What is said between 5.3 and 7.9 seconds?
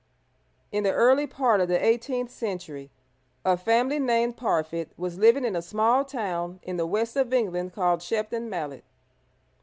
in a small town in the West of England